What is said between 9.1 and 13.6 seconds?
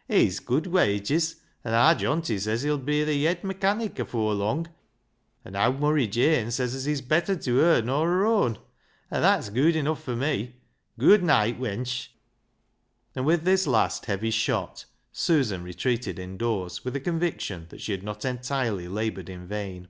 that's gooid enuff fur me. Gooid neet, wench," and, with